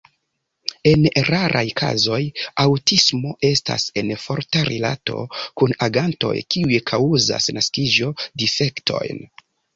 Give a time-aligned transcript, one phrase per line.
[0.91, 2.17] En raraj kazoj
[2.63, 9.25] aŭtismo estas en forta rilato kun agantoj kiuj kaŭzas naskiĝo-difektojn.